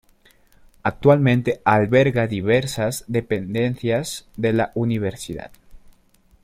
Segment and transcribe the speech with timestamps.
[0.81, 5.51] Actualmente alberga diversas dependencias de la Universidad.